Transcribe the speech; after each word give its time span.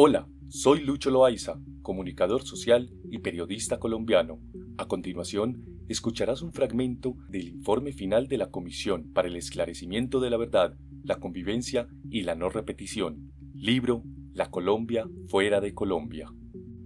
Hola, 0.00 0.28
soy 0.48 0.84
Lucho 0.84 1.10
Loaiza, 1.10 1.60
comunicador 1.82 2.44
social 2.44 2.88
y 3.10 3.18
periodista 3.18 3.80
colombiano. 3.80 4.38
A 4.76 4.86
continuación, 4.86 5.64
escucharás 5.88 6.40
un 6.40 6.52
fragmento 6.52 7.16
del 7.28 7.48
informe 7.48 7.92
final 7.92 8.28
de 8.28 8.38
la 8.38 8.48
Comisión 8.48 9.12
para 9.12 9.26
el 9.26 9.34
Esclarecimiento 9.34 10.20
de 10.20 10.30
la 10.30 10.36
Verdad, 10.36 10.76
la 11.02 11.18
Convivencia 11.18 11.88
y 12.08 12.22
la 12.22 12.36
No 12.36 12.48
Repetición. 12.48 13.32
Libro 13.54 14.04
La 14.34 14.52
Colombia 14.52 15.04
fuera 15.26 15.60
de 15.60 15.74
Colombia. 15.74 16.32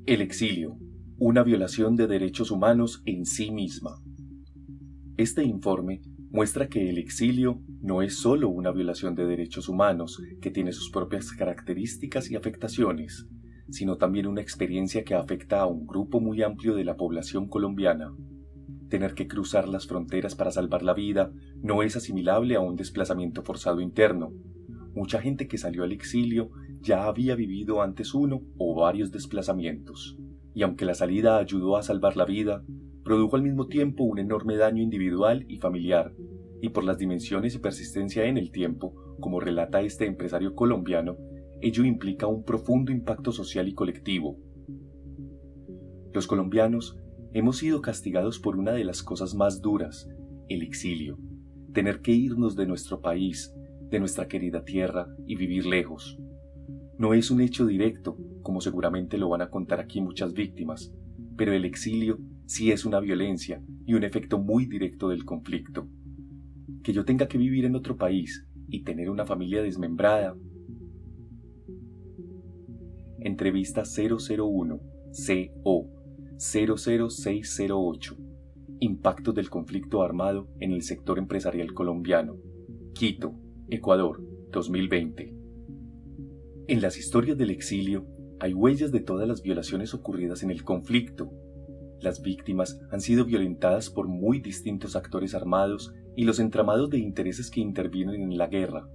El 0.07 0.23
exilio, 0.23 0.79
una 1.19 1.43
violación 1.43 1.97
de 1.97 2.07
derechos 2.07 2.51
humanos 2.51 3.03
en 3.05 3.27
sí 3.27 3.51
misma. 3.51 4.03
Este 5.19 5.45
informe 5.45 6.01
muestra 6.31 6.67
que 6.71 6.89
el 6.89 6.97
exilio 6.97 7.61
no 7.83 8.01
es 8.01 8.17
solo 8.17 8.49
una 8.49 8.71
violación 8.71 9.17
de 9.17 9.27
derechos 9.27 9.69
humanos 9.69 10.23
que 10.41 10.53
tiene 10.53 10.73
sus 10.73 10.91
propias 10.91 11.33
características 11.33 12.31
y 12.31 12.37
afectaciones, 12.37 13.27
sino 13.71 13.97
también 13.97 14.29
una 14.29 14.41
experiencia 14.41 15.03
que 15.03 15.17
afecta 15.17 15.61
a 15.61 15.67
un 15.67 15.85
grupo 15.85 16.21
muy 16.21 16.43
amplio 16.43 16.77
de 16.77 16.85
la 16.85 16.97
población 16.97 17.49
colombiana. 17.49 18.15
Tener 18.89 19.15
que 19.15 19.27
cruzar 19.27 19.69
las 19.69 19.89
fronteras 19.89 20.37
para 20.37 20.53
salvar 20.53 20.85
la 20.85 20.95
vida 20.95 21.33
no 21.61 21.83
es 21.83 21.97
asimilable 21.97 22.55
a 22.55 22.61
un 22.61 22.77
desplazamiento 22.77 23.43
forzado 23.43 23.81
interno. 23.81 24.33
Mucha 24.95 25.21
gente 25.21 25.49
que 25.49 25.59
salió 25.59 25.83
al 25.83 25.91
exilio 25.91 26.51
ya 26.83 27.07
había 27.07 27.35
vivido 27.35 27.83
antes 27.83 28.15
uno 28.15 28.43
o 28.59 28.81
varios 28.81 29.11
desplazamientos, 29.11 30.17
y 30.55 30.63
aunque 30.63 30.85
la 30.85 30.95
salida 30.95 31.39
ayudó 31.39 31.77
a 31.77 31.83
salvar 31.83 32.17
la 32.17 32.27
vida, 32.27 32.63
produjo 33.03 33.35
al 33.35 33.43
mismo 33.43 33.67
tiempo 33.67 34.05
un 34.05 34.21
enorme 34.21 34.57
daño 34.57 34.83
individual 34.83 35.45
y 35.49 35.57
familiar, 35.57 36.15
y 36.63 36.69
por 36.69 36.85
las 36.85 36.97
dimensiones 36.97 37.57
y 37.57 37.59
persistencia 37.59 38.25
en 38.27 38.39
el 38.39 38.53
tiempo, 38.53 38.95
como 39.19 39.41
relata 39.41 39.83
este 39.83 40.07
empresario 40.07 40.55
colombiano, 40.55 41.17
ello 41.61 41.85
implica 41.85 42.29
un 42.29 42.45
profundo 42.45 42.93
impacto 42.93 43.33
social 43.33 43.67
y 43.67 43.75
colectivo. 43.75 44.39
Los 46.13 46.29
colombianos 46.29 46.97
hemos 47.33 47.59
sido 47.59 47.83
castigados 47.83 48.39
por 48.39 48.57
una 48.57 48.71
de 48.71 48.85
las 48.85 49.03
cosas 49.03 49.35
más 49.35 49.61
duras, 49.61 50.09
el 50.49 50.63
exilio, 50.63 51.19
tener 51.73 52.01
que 52.01 52.13
irnos 52.13 52.55
de 52.55 52.67
nuestro 52.67 53.01
país, 53.01 53.53
de 53.91 53.99
nuestra 53.99 54.29
querida 54.29 54.65
tierra 54.65 55.09
y 55.27 55.35
vivir 55.35 55.67
lejos. 55.67 56.17
No 56.97 57.13
es 57.13 57.33
un 57.33 57.41
hecho 57.41 57.67
directo, 57.67 58.17
como 58.43 58.61
seguramente 58.61 59.19
lo 59.19 59.29
van 59.29 59.43
a 59.43 59.51
contar 59.51 59.81
aquí 59.81 60.01
muchas 60.01 60.33
víctimas, 60.33 60.95
pero 61.37 61.53
el 61.53 61.65
exilio 61.65 62.21
sí 62.47 62.71
es 62.71 62.85
una 62.85 63.01
violencia 63.01 63.61
y 63.85 63.95
un 63.95 64.05
efecto 64.05 64.39
muy 64.39 64.67
directo 64.67 65.09
del 65.09 65.25
conflicto. 65.25 65.89
Que 66.83 66.93
yo 66.93 67.05
tenga 67.05 67.29
que 67.29 67.39
vivir 67.39 67.65
en 67.65 67.77
otro 67.77 67.97
país 67.97 68.47
y 68.69 68.83
tener 68.83 69.11
una 69.11 69.25
familia 69.25 69.63
desmembrada. 69.63 70.37
Entrevista 73.21 73.85
001 73.85 74.81
CO 75.13 75.89
00608 76.39 78.17
Impactos 78.81 79.35
del 79.35 79.49
conflicto 79.49 80.03
armado 80.03 80.49
en 80.59 80.73
el 80.73 80.83
sector 80.83 81.19
empresarial 81.19 81.73
colombiano. 81.73 82.37
Quito, 82.95 83.35
Ecuador, 83.69 84.21
2020. 84.51 85.35
En 86.67 86.81
las 86.81 86.99
historias 86.99 87.39
del 87.39 87.51
exilio 87.51 88.07
hay 88.41 88.55
huellas 88.55 88.91
de 88.91 89.01
todas 89.01 89.29
las 89.29 89.43
violaciones 89.43 89.95
ocurridas 89.95 90.43
en 90.43 90.51
el 90.51 90.65
conflicto. 90.65 91.31
Las 92.03 92.21
víctimas 92.21 92.81
han 92.91 93.01
sido 93.01 93.25
violentadas 93.25 93.89
por 93.89 94.09
muy 94.09 94.41
distintos 94.41 94.97
actores 94.97 95.37
armados 95.37 95.95
y 96.17 96.25
los 96.25 96.41
entramados 96.41 96.91
de 96.91 96.99
intereses 96.99 97.49
que 97.49 97.61
intervienen 97.61 98.23
en 98.23 98.37
la 98.37 98.49
guerra, 98.49 98.89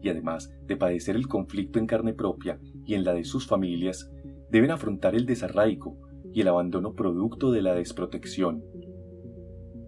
y 0.00 0.08
además 0.08 0.52
de 0.66 0.76
padecer 0.76 1.14
el 1.14 1.28
conflicto 1.28 1.78
en 1.78 1.86
carne 1.86 2.14
propia 2.14 2.60
y 2.84 2.94
en 2.94 3.04
la 3.04 3.14
de 3.14 3.22
sus 3.22 3.46
familias, 3.46 4.10
deben 4.50 4.72
afrontar 4.72 5.14
el 5.14 5.24
desarraigo 5.24 5.98
y 6.32 6.40
el 6.40 6.48
abandono 6.48 6.94
producto 6.94 7.52
de 7.52 7.62
la 7.62 7.74
desprotección. 7.74 8.64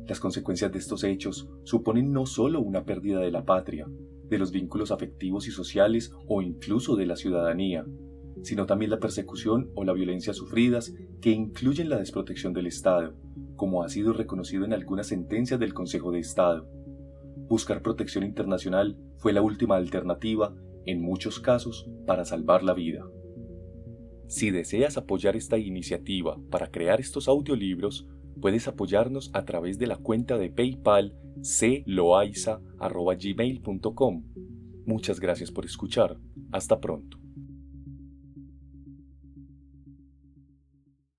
Las 0.06 0.20
consecuencias 0.20 0.70
de 0.70 0.78
estos 0.78 1.02
hechos 1.02 1.48
suponen 1.64 2.12
no 2.12 2.24
solo 2.24 2.60
una 2.60 2.84
pérdida 2.84 3.18
de 3.18 3.32
la 3.32 3.44
patria, 3.44 3.88
de 4.28 4.38
los 4.38 4.52
vínculos 4.52 4.92
afectivos 4.92 5.48
y 5.48 5.50
sociales 5.50 6.12
o 6.28 6.40
incluso 6.40 6.94
de 6.94 7.06
la 7.06 7.16
ciudadanía, 7.16 7.84
sino 8.42 8.66
también 8.66 8.90
la 8.90 8.98
persecución 8.98 9.70
o 9.74 9.84
la 9.84 9.92
violencia 9.92 10.32
sufridas 10.32 10.94
que 11.20 11.30
incluyen 11.30 11.88
la 11.88 11.98
desprotección 11.98 12.52
del 12.52 12.66
Estado, 12.66 13.14
como 13.56 13.82
ha 13.82 13.88
sido 13.88 14.12
reconocido 14.12 14.64
en 14.64 14.72
algunas 14.72 15.08
sentencias 15.08 15.60
del 15.60 15.74
Consejo 15.74 16.12
de 16.12 16.20
Estado. 16.20 16.68
Buscar 17.48 17.82
protección 17.82 18.24
internacional 18.24 18.96
fue 19.16 19.32
la 19.32 19.42
última 19.42 19.76
alternativa, 19.76 20.54
en 20.86 21.02
muchos 21.02 21.40
casos, 21.40 21.90
para 22.06 22.24
salvar 22.24 22.62
la 22.62 22.74
vida. 22.74 23.04
Si 24.28 24.50
deseas 24.50 24.96
apoyar 24.96 25.36
esta 25.36 25.58
iniciativa 25.58 26.38
para 26.50 26.70
crear 26.70 27.00
estos 27.00 27.28
audiolibros, 27.28 28.06
puedes 28.40 28.68
apoyarnos 28.68 29.30
a 29.34 29.44
través 29.44 29.78
de 29.78 29.88
la 29.88 29.96
cuenta 29.96 30.38
de 30.38 30.50
PayPal 30.50 31.16
cloaiza.gmail.com. 31.84 34.24
Muchas 34.86 35.20
gracias 35.20 35.50
por 35.50 35.64
escuchar. 35.64 36.16
Hasta 36.52 36.80
pronto. 36.80 37.18